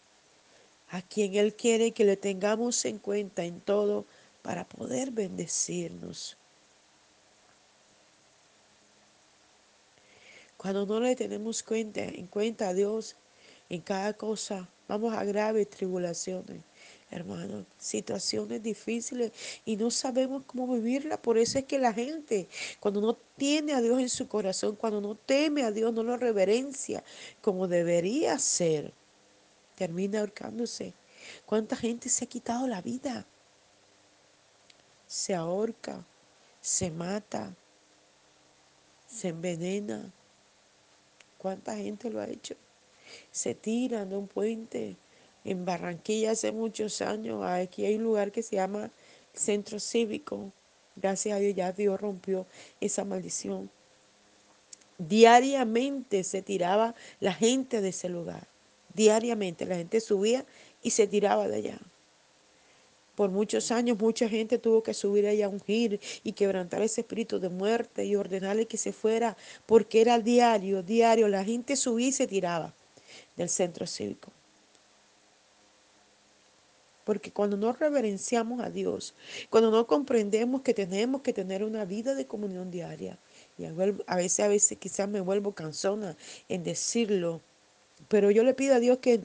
a 0.89 1.03
quien 1.03 1.35
Él 1.35 1.53
quiere 1.53 1.91
que 1.91 2.03
le 2.03 2.17
tengamos 2.17 2.83
en 2.85 2.97
cuenta 2.97 3.43
en 3.43 3.61
todo 3.61 4.05
para 4.41 4.67
poder 4.67 5.11
bendecirnos. 5.11 6.35
Cuando 10.57 10.87
no 10.87 10.99
le 10.99 11.15
tenemos 11.15 11.61
cuenta, 11.61 12.01
en 12.01 12.25
cuenta 12.27 12.69
a 12.69 12.73
Dios 12.73 13.15
en 13.69 13.81
cada 13.81 14.13
cosa, 14.13 14.67
vamos 14.87 15.13
a 15.13 15.23
graves 15.23 15.69
tribulaciones, 15.69 16.61
hermanos, 17.11 17.65
situaciones 17.77 18.63
difíciles 18.63 19.31
y 19.65 19.75
no 19.75 19.91
sabemos 19.91 20.43
cómo 20.47 20.73
vivirla. 20.73 21.21
Por 21.21 21.37
eso 21.37 21.59
es 21.59 21.65
que 21.65 21.77
la 21.77 21.93
gente, 21.93 22.47
cuando 22.79 23.01
no 23.01 23.17
tiene 23.37 23.73
a 23.73 23.81
Dios 23.81 23.99
en 23.99 24.09
su 24.09 24.27
corazón, 24.27 24.75
cuando 24.75 24.99
no 24.99 25.13
teme 25.13 25.63
a 25.63 25.71
Dios, 25.71 25.93
no 25.93 26.01
lo 26.01 26.17
reverencia 26.17 27.03
como 27.41 27.67
debería 27.67 28.39
ser, 28.39 28.93
termina 29.75 30.21
ahorcándose. 30.21 30.93
¿Cuánta 31.45 31.75
gente 31.75 32.09
se 32.09 32.25
ha 32.25 32.27
quitado 32.27 32.67
la 32.67 32.81
vida? 32.81 33.27
Se 35.05 35.35
ahorca, 35.35 36.03
se 36.61 36.89
mata, 36.89 37.53
se 39.07 39.29
envenena 39.29 40.11
¿Cuánta 41.37 41.75
gente 41.75 42.09
lo 42.09 42.19
ha 42.19 42.27
hecho? 42.27 42.55
Se 43.31 43.55
tiran 43.55 44.09
de 44.09 44.17
un 44.17 44.27
puente 44.27 44.95
en 45.45 45.65
Barranquilla 45.65 46.31
hace 46.31 46.51
muchos 46.51 47.01
años. 47.01 47.43
Aquí 47.43 47.85
hay 47.85 47.95
un 47.95 48.03
lugar 48.03 48.31
que 48.31 48.43
se 48.43 48.55
llama 48.55 48.91
Centro 49.33 49.79
Cívico. 49.79 50.51
Gracias 50.95 51.35
a 51.35 51.39
Dios 51.39 51.55
ya 51.55 51.71
Dios 51.71 51.99
rompió 51.99 52.45
esa 52.81 53.05
maldición. 53.05 53.69
Diariamente 54.97 56.23
se 56.23 56.41
tiraba 56.41 56.95
la 57.19 57.33
gente 57.33 57.81
de 57.81 57.89
ese 57.89 58.09
lugar. 58.09 58.47
Diariamente 58.93 59.65
la 59.65 59.75
gente 59.75 60.01
subía 60.01 60.43
y 60.81 60.89
se 60.89 61.07
tiraba 61.07 61.47
de 61.47 61.57
allá. 61.57 61.79
Por 63.17 63.31
muchos 63.31 63.71
años 63.71 63.97
mucha 63.99 64.29
gente 64.29 64.59
tuvo 64.59 64.83
que 64.83 64.93
subir 64.93 65.25
allá 65.25 65.47
a 65.47 65.49
ungir 65.49 65.99
y 66.23 66.33
quebrantar 66.33 66.83
ese 66.83 67.01
espíritu 67.01 67.39
de 67.39 67.49
muerte 67.49 68.05
y 68.05 68.15
ordenarle 68.15 68.67
que 68.67 68.77
se 68.77 68.93
fuera, 68.93 69.35
porque 69.65 70.01
era 70.01 70.19
diario, 70.19 70.83
diario. 70.83 71.27
La 71.27 71.43
gente 71.43 71.75
subía 71.75 72.09
y 72.09 72.11
se 72.11 72.27
tiraba 72.27 72.75
del 73.35 73.49
centro 73.49 73.87
cívico. 73.87 74.31
Porque 77.05 77.31
cuando 77.31 77.57
no 77.57 77.73
reverenciamos 77.73 78.61
a 78.61 78.69
Dios, 78.69 79.15
cuando 79.49 79.71
no 79.71 79.87
comprendemos 79.87 80.61
que 80.61 80.75
tenemos 80.75 81.23
que 81.23 81.33
tener 81.33 81.63
una 81.63 81.85
vida 81.85 82.13
de 82.13 82.27
comunión 82.27 82.69
diaria, 82.69 83.17
y 83.57 83.65
a 83.65 83.71
veces, 84.15 84.41
a 84.41 84.47
veces 84.47 84.77
quizás 84.77 85.09
me 85.09 85.21
vuelvo 85.21 85.53
cansona 85.53 86.15
en 86.49 86.63
decirlo, 86.63 87.41
pero 88.09 88.29
yo 88.29 88.43
le 88.43 88.53
pido 88.53 88.75
a 88.75 88.79
Dios 88.79 88.99
que 88.99 89.21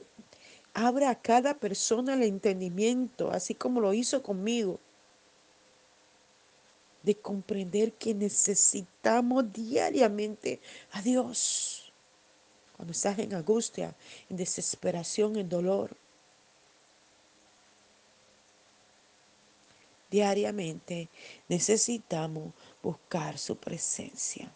abra 0.73 1.11
a 1.11 1.21
cada 1.21 1.53
persona 1.55 2.15
el 2.15 2.23
entendimiento, 2.23 3.31
así 3.31 3.53
como 3.53 3.79
lo 3.79 3.93
hizo 3.93 4.23
conmigo, 4.23 4.79
de 7.03 7.15
comprender 7.15 7.93
que 7.93 8.13
necesitamos 8.13 9.51
diariamente 9.51 10.61
a 10.91 11.01
Dios. 11.01 11.91
Cuando 12.75 12.93
estás 12.93 13.19
en 13.19 13.33
angustia, 13.33 13.93
en 14.29 14.37
desesperación, 14.37 15.35
en 15.35 15.47
dolor. 15.47 15.95
Diariamente 20.09 21.09
necesitamos 21.49 22.53
buscar 22.81 23.37
su 23.37 23.57
presencia. 23.57 24.51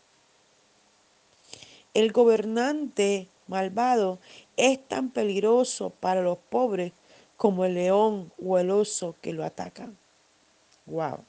El 1.94 2.12
gobernante 2.12 3.28
malvado 3.48 4.20
es 4.56 4.86
tan 4.88 5.10
peligroso 5.10 5.90
para 5.90 6.22
los 6.22 6.38
pobres 6.38 6.94
como 7.36 7.66
el 7.66 7.76
león 7.76 8.32
o 8.44 8.58
el 8.58 8.72
oso 8.72 9.16
que 9.22 9.34
lo 9.34 9.44
atacan. 9.44 9.98
Wow. 10.86 11.20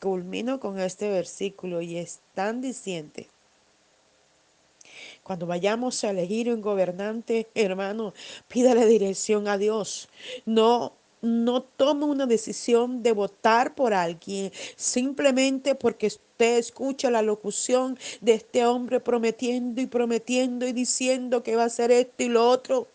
Culmino 0.00 0.60
con 0.60 0.78
este 0.78 1.08
versículo 1.10 1.80
y 1.80 1.96
es 1.96 2.20
tan 2.34 2.60
diciente. 2.60 3.28
Cuando 5.22 5.46
vayamos 5.46 6.02
a 6.04 6.10
elegir 6.10 6.50
un 6.52 6.60
gobernante, 6.60 7.48
hermano, 7.54 8.14
pídale 8.48 8.86
dirección 8.86 9.48
a 9.48 9.58
Dios. 9.58 10.08
No 10.46 10.92
no 11.20 11.62
tome 11.62 12.04
una 12.04 12.26
decisión 12.26 13.02
de 13.02 13.12
votar 13.12 13.74
por 13.74 13.92
alguien 13.92 14.52
simplemente 14.76 15.74
porque 15.74 16.12
usted 16.38 16.58
escucha 16.58 17.10
la 17.10 17.20
locución 17.20 17.98
de 18.20 18.34
este 18.34 18.64
hombre 18.64 19.00
prometiendo 19.00 19.80
y 19.80 19.86
prometiendo 19.86 20.68
y 20.68 20.72
diciendo 20.72 21.42
que 21.42 21.56
va 21.56 21.64
a 21.64 21.66
hacer 21.66 21.90
esto 21.90 22.22
y 22.22 22.28
lo 22.28 22.48
otro. 22.48 22.86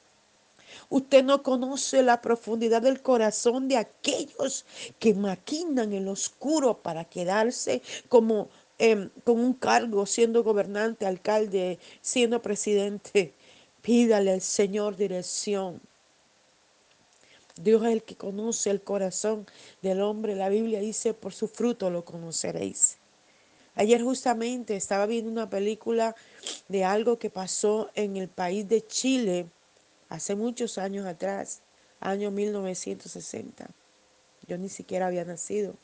Usted 0.89 1.25
no 1.25 1.43
conoce 1.43 2.03
la 2.03 2.21
profundidad 2.21 2.81
del 2.81 3.01
corazón 3.01 3.67
de 3.67 3.75
aquellos 3.75 4.65
que 4.97 5.13
maquinan 5.13 5.91
en 5.91 6.07
oscuro 6.07 6.77
para 6.77 7.03
quedarse 7.03 7.81
como 8.07 8.47
em, 8.79 9.09
con 9.25 9.41
un 9.41 9.53
cargo, 9.53 10.05
siendo 10.05 10.41
gobernante, 10.41 11.05
alcalde, 11.05 11.79
siendo 12.00 12.41
presidente. 12.41 13.33
Pídale 13.81 14.31
al 14.31 14.41
Señor 14.41 14.95
dirección. 14.95 15.81
Dios 17.57 17.83
es 17.83 17.91
el 17.91 18.03
que 18.03 18.15
conoce 18.15 18.69
el 18.69 18.81
corazón 18.81 19.45
del 19.81 20.00
hombre. 20.00 20.33
La 20.33 20.47
Biblia 20.47 20.79
dice, 20.79 21.13
por 21.13 21.34
su 21.34 21.49
fruto 21.49 21.89
lo 21.89 22.06
conoceréis. 22.06 23.03
Ayer 23.75 24.01
justamente 24.03 24.75
estaba 24.75 25.05
viendo 25.05 25.31
una 25.31 25.49
película 25.49 26.15
de 26.67 26.83
algo 26.83 27.17
que 27.17 27.29
pasó 27.29 27.89
en 27.95 28.17
el 28.17 28.27
país 28.27 28.67
de 28.67 28.86
Chile 28.86 29.47
hace 30.09 30.36
muchos 30.36 30.77
años 30.77 31.05
atrás, 31.05 31.62
año 31.99 32.29
1960. 32.31 33.67
Yo 34.47 34.57
ni 34.57 34.69
siquiera 34.69 35.07
había 35.07 35.25
nacido 35.25 35.75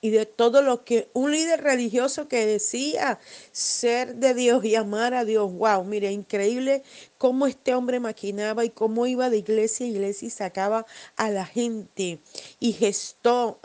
y 0.00 0.10
de 0.10 0.26
todo 0.26 0.62
lo 0.62 0.84
que 0.84 1.08
un 1.12 1.32
líder 1.32 1.62
religioso 1.62 2.28
que 2.28 2.46
decía 2.46 3.18
ser 3.52 4.16
de 4.16 4.34
Dios 4.34 4.64
y 4.64 4.74
amar 4.74 5.14
a 5.14 5.24
Dios. 5.24 5.52
Wow, 5.52 5.84
mire, 5.84 6.10
increíble 6.10 6.82
cómo 7.18 7.46
este 7.46 7.74
hombre 7.74 8.00
maquinaba 8.00 8.64
y 8.64 8.70
cómo 8.70 9.06
iba 9.06 9.28
de 9.28 9.38
iglesia 9.38 9.86
a 9.86 9.90
iglesia 9.90 10.28
y 10.28 10.30
sacaba 10.30 10.86
a 11.16 11.30
la 11.30 11.44
gente 11.44 12.20
y 12.58 12.72
gestó 12.72 13.58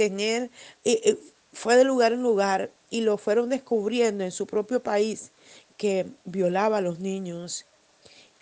tener, 0.00 0.44
eh, 0.82 0.98
eh, 1.04 1.18
fue 1.52 1.76
de 1.76 1.84
lugar 1.84 2.14
en 2.14 2.22
lugar 2.22 2.70
y 2.88 3.02
lo 3.02 3.18
fueron 3.18 3.50
descubriendo 3.50 4.24
en 4.24 4.30
su 4.30 4.46
propio 4.46 4.82
país 4.82 5.30
que 5.76 6.06
violaba 6.24 6.78
a 6.78 6.80
los 6.80 7.00
niños. 7.00 7.66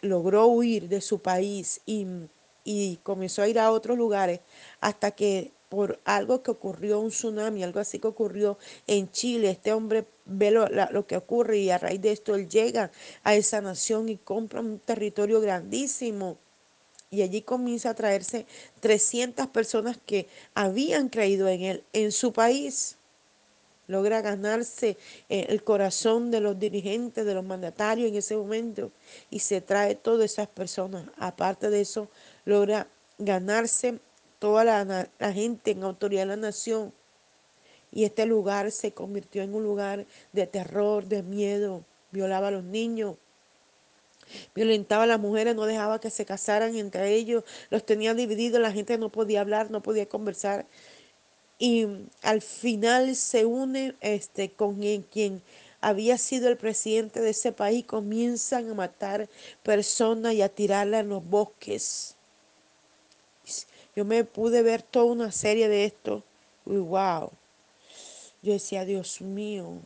Logró 0.00 0.46
huir 0.46 0.88
de 0.88 1.00
su 1.00 1.18
país 1.18 1.80
y, 1.84 2.06
y 2.62 3.00
comenzó 3.02 3.42
a 3.42 3.48
ir 3.48 3.58
a 3.58 3.72
otros 3.72 3.98
lugares 3.98 4.38
hasta 4.80 5.10
que 5.10 5.50
por 5.68 5.98
algo 6.04 6.44
que 6.44 6.52
ocurrió, 6.52 7.00
un 7.00 7.10
tsunami, 7.10 7.64
algo 7.64 7.80
así 7.80 7.98
que 7.98 8.06
ocurrió 8.06 8.56
en 8.86 9.10
Chile. 9.10 9.50
Este 9.50 9.72
hombre 9.72 10.06
ve 10.26 10.52
lo, 10.52 10.68
lo, 10.68 11.06
que 11.08 11.16
ocurre 11.16 11.58
y 11.58 11.70
a 11.70 11.78
raíz 11.78 12.00
de 12.00 12.12
esto 12.12 12.36
él 12.36 12.48
llega 12.48 12.92
a 13.24 13.34
esa 13.34 13.60
nación 13.60 14.08
y 14.08 14.16
compra 14.16 14.60
un 14.60 14.78
territorio 14.78 15.40
grandísimo. 15.40 16.38
Y 17.10 17.22
allí 17.22 17.42
comienza 17.42 17.90
a 17.90 17.94
traerse 17.94 18.46
300 18.80 19.46
personas 19.48 19.98
que 20.04 20.26
habían 20.54 21.08
creído 21.08 21.48
en 21.48 21.62
él 21.62 21.84
en 21.92 22.12
su 22.12 22.32
país. 22.32 22.96
Logra 23.86 24.20
ganarse 24.20 24.98
eh, 25.30 25.46
el 25.48 25.64
corazón 25.64 26.30
de 26.30 26.40
los 26.40 26.58
dirigentes, 26.58 27.24
de 27.24 27.32
los 27.32 27.44
mandatarios 27.44 28.10
en 28.10 28.16
ese 28.16 28.36
momento 28.36 28.92
y 29.30 29.38
se 29.38 29.62
trae 29.62 29.94
todas 29.94 30.30
esas 30.30 30.48
personas. 30.48 31.06
Aparte 31.16 31.70
de 31.70 31.80
eso, 31.80 32.08
logra 32.44 32.86
ganarse 33.16 33.98
toda 34.38 34.64
la, 34.64 35.32
gente 35.32 35.72
en 35.72 35.82
autoridad 35.82 36.22
de 36.22 36.26
la 36.26 36.36
nación. 36.36 36.92
Y 37.90 38.04
este 38.04 38.26
lugar 38.26 38.70
se 38.70 38.92
convirtió 38.92 39.42
en 39.42 39.54
un 39.54 39.62
lugar 39.62 40.04
de 40.32 40.46
terror, 40.46 41.06
de 41.06 41.22
miedo. 41.22 41.82
Violaba 42.10 42.48
a 42.48 42.52
los 42.52 42.64
niños, 42.64 43.16
violentaba 44.54 45.04
a 45.04 45.06
las 45.06 45.20
mujeres, 45.20 45.54
no 45.54 45.66
dejaba 45.66 46.00
que 46.00 46.10
se 46.10 46.24
casaran 46.24 46.76
entre 46.76 47.14
ellos, 47.14 47.44
los 47.70 47.84
tenía 47.84 48.14
divididos, 48.14 48.60
la 48.60 48.72
gente 48.72 48.98
no 48.98 49.08
podía 49.08 49.40
hablar, 49.40 49.70
no 49.70 49.82
podía 49.82 50.08
conversar. 50.08 50.66
Y 51.58 51.86
al 52.22 52.40
final 52.42 53.16
se 53.16 53.44
une 53.44 53.94
este, 54.00 54.50
con 54.50 54.80
quien 55.10 55.42
había 55.80 56.18
sido 56.18 56.48
el 56.48 56.56
presidente 56.56 57.20
de 57.20 57.30
ese 57.30 57.52
país, 57.52 57.84
comienzan 57.84 58.70
a 58.70 58.74
matar 58.74 59.28
personas 59.62 60.34
y 60.34 60.42
a 60.42 60.48
tirarlas 60.48 61.02
en 61.02 61.08
los 61.08 61.24
bosques. 61.24 62.16
Yo 63.94 64.04
me 64.04 64.24
pude 64.24 64.62
ver 64.62 64.82
toda 64.82 65.06
una 65.06 65.32
serie 65.32 65.68
de 65.68 65.84
esto. 65.84 66.22
Y 66.66 66.76
wow. 66.76 67.30
Yo 68.42 68.52
decía, 68.52 68.84
Dios 68.84 69.20
mío. 69.20 69.78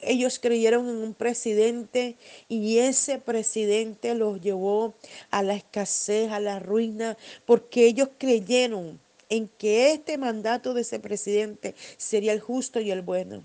Ellos 0.00 0.38
creyeron 0.38 0.88
en 0.88 0.96
un 0.96 1.14
presidente 1.14 2.16
y 2.48 2.78
ese 2.78 3.18
presidente 3.18 4.14
los 4.14 4.40
llevó 4.40 4.94
a 5.30 5.42
la 5.42 5.54
escasez, 5.54 6.30
a 6.30 6.38
la 6.38 6.58
ruina, 6.58 7.16
porque 7.46 7.86
ellos 7.86 8.10
creyeron 8.18 9.00
en 9.30 9.48
que 9.48 9.92
este 9.92 10.18
mandato 10.18 10.74
de 10.74 10.82
ese 10.82 11.00
presidente 11.00 11.74
sería 11.96 12.32
el 12.32 12.40
justo 12.40 12.78
y 12.80 12.90
el 12.90 13.02
bueno. 13.02 13.44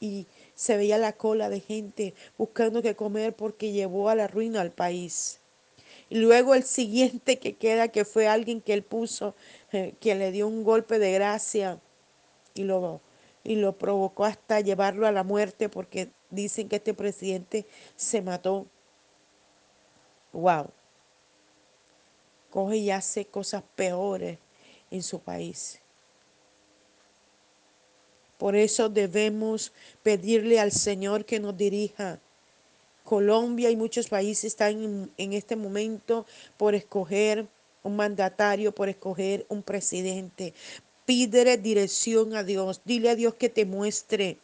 Y 0.00 0.26
se 0.56 0.76
veía 0.76 0.98
la 0.98 1.12
cola 1.12 1.48
de 1.48 1.60
gente 1.60 2.14
buscando 2.36 2.82
que 2.82 2.96
comer 2.96 3.34
porque 3.34 3.72
llevó 3.72 4.08
a 4.08 4.16
la 4.16 4.26
ruina 4.26 4.60
al 4.60 4.72
país. 4.72 5.38
Y 6.10 6.16
luego 6.16 6.54
el 6.54 6.64
siguiente 6.64 7.38
que 7.38 7.54
queda, 7.54 7.88
que 7.88 8.04
fue 8.04 8.26
alguien 8.26 8.60
que 8.60 8.74
él 8.74 8.82
puso, 8.82 9.34
eh, 9.72 9.94
que 10.00 10.14
le 10.16 10.32
dio 10.32 10.48
un 10.48 10.64
golpe 10.64 10.98
de 10.98 11.12
gracia 11.12 11.78
y 12.54 12.64
lo, 12.64 13.00
y 13.44 13.56
lo 13.56 13.72
provocó 13.76 14.24
hasta 14.24 14.60
llevarlo 14.60 15.06
a 15.06 15.12
la 15.12 15.24
muerte 15.24 15.68
porque 15.68 16.10
dicen 16.30 16.68
que 16.68 16.76
este 16.76 16.94
presidente 16.94 17.66
se 17.96 18.22
mató. 18.22 18.66
Wow. 20.32 20.68
Coge 22.50 22.76
y 22.76 22.90
hace 22.90 23.24
cosas 23.24 23.62
peores 23.74 24.38
en 24.90 25.02
su 25.02 25.18
país. 25.20 25.80
Por 28.38 28.56
eso 28.56 28.88
debemos 28.88 29.72
pedirle 30.02 30.58
al 30.58 30.72
Señor 30.72 31.24
que 31.24 31.38
nos 31.38 31.56
dirija 31.56 32.18
Colombia 33.04 33.70
y 33.70 33.76
muchos 33.76 34.08
países 34.08 34.44
están 34.46 35.10
en, 35.16 35.32
este 35.32 35.56
momento 35.56 36.26
por 36.56 36.74
escoger 36.74 37.46
un 37.82 37.96
mandatario, 37.96 38.74
por 38.74 38.88
escoger 38.88 39.46
un 39.48 39.62
presidente. 39.62 40.54
Pídele 41.12 41.58
dirección 41.58 42.34
a 42.34 42.42
Dios. 42.42 42.80
Dile 42.86 43.10
a 43.10 43.14
Dios 43.14 43.34
que 43.34 43.50
te 43.50 43.66
muestre 43.66 44.38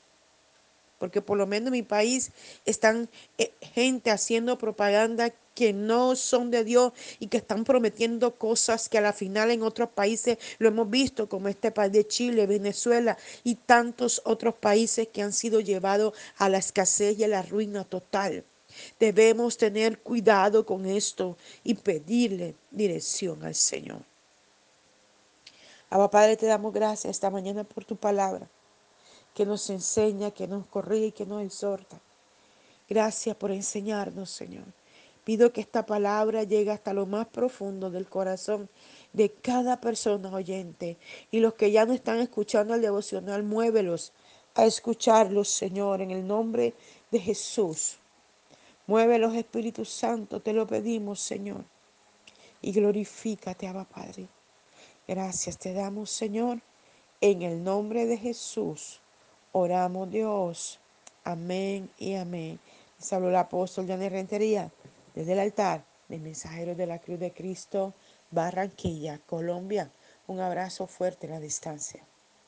porque 0.98 1.22
por 1.22 1.38
lo 1.38 1.46
menos 1.46 1.68
en 1.68 1.72
mi 1.72 1.82
país 1.82 2.30
están 2.66 3.08
eh, 3.38 3.52
gente 3.72 4.10
haciendo 4.10 4.58
propaganda 4.58 5.32
que 5.54 5.72
no 5.72 6.14
son 6.14 6.50
de 6.50 6.64
Dios 6.64 6.92
y 7.20 7.28
que 7.28 7.38
están 7.38 7.64
prometiendo 7.64 8.34
cosas 8.34 8.90
que 8.90 8.98
a 8.98 9.00
la 9.00 9.14
final 9.14 9.50
en 9.50 9.62
otros 9.62 9.88
países 9.88 10.36
lo 10.58 10.68
hemos 10.68 10.90
visto, 10.90 11.26
como 11.26 11.48
este 11.48 11.70
país 11.70 11.92
de 11.92 12.06
Chile, 12.06 12.46
Venezuela 12.46 13.16
y 13.44 13.54
tantos 13.54 14.20
otros 14.26 14.54
países 14.54 15.08
que 15.08 15.22
han 15.22 15.32
sido 15.32 15.60
llevados 15.60 16.12
a 16.36 16.50
la 16.50 16.58
escasez 16.58 17.18
y 17.18 17.24
a 17.24 17.28
la 17.28 17.40
ruina 17.40 17.84
total. 17.84 18.44
Debemos 19.00 19.56
tener 19.56 20.00
cuidado 20.00 20.66
con 20.66 20.84
esto 20.84 21.38
y 21.64 21.72
pedirle 21.72 22.56
dirección 22.70 23.42
al 23.42 23.54
Señor. 23.54 24.07
Abba 25.90 26.10
Padre, 26.10 26.36
te 26.36 26.46
damos 26.46 26.72
gracias 26.74 27.10
esta 27.12 27.30
mañana 27.30 27.64
por 27.64 27.84
tu 27.84 27.96
palabra, 27.96 28.48
que 29.34 29.46
nos 29.46 29.70
enseña, 29.70 30.30
que 30.30 30.46
nos 30.46 30.66
corrige 30.66 31.12
que 31.12 31.26
nos 31.26 31.42
exhorta. 31.42 31.98
Gracias 32.88 33.34
por 33.36 33.50
enseñarnos, 33.50 34.30
Señor. 34.30 34.64
Pido 35.24 35.52
que 35.52 35.60
esta 35.60 35.84
palabra 35.84 36.42
llegue 36.42 36.70
hasta 36.70 36.94
lo 36.94 37.06
más 37.06 37.26
profundo 37.26 37.90
del 37.90 38.08
corazón 38.08 38.68
de 39.12 39.30
cada 39.30 39.80
persona 39.80 40.32
oyente. 40.32 40.96
Y 41.30 41.40
los 41.40 41.54
que 41.54 41.70
ya 41.70 41.84
no 41.84 41.92
están 41.92 42.18
escuchando 42.20 42.74
el 42.74 42.80
devocional, 42.80 43.42
muévelos 43.42 44.12
a 44.54 44.64
escucharlos, 44.64 45.48
Señor, 45.48 46.00
en 46.00 46.10
el 46.10 46.26
nombre 46.26 46.74
de 47.10 47.20
Jesús. 47.20 47.98
Muévelos, 48.86 49.34
Espíritu 49.34 49.84
Santo, 49.84 50.40
te 50.40 50.54
lo 50.54 50.66
pedimos, 50.66 51.20
Señor. 51.20 51.64
Y 52.62 52.72
glorifícate, 52.72 53.66
Abba 53.66 53.84
Padre. 53.84 54.28
Gracias 55.08 55.56
te 55.56 55.72
damos, 55.72 56.10
Señor. 56.10 56.60
En 57.22 57.40
el 57.40 57.64
nombre 57.64 58.04
de 58.04 58.18
Jesús, 58.18 59.00
oramos 59.52 60.10
Dios. 60.10 60.80
Amén 61.24 61.90
y 61.98 62.14
amén. 62.14 62.60
Les 62.98 63.10
habló 63.14 63.30
el 63.30 63.36
apóstol 63.36 63.86
Janet 63.86 64.12
Rentería 64.12 64.70
desde 65.14 65.32
el 65.32 65.38
altar 65.38 65.82
de 66.08 66.18
Mensajeros 66.18 66.76
de 66.76 66.86
la 66.86 66.98
Cruz 66.98 67.18
de 67.18 67.32
Cristo, 67.32 67.94
Barranquilla, 68.30 69.18
Colombia. 69.24 69.90
Un 70.26 70.40
abrazo 70.40 70.86
fuerte 70.86 71.26
a 71.26 71.30
la 71.30 71.40
distancia. 71.40 72.04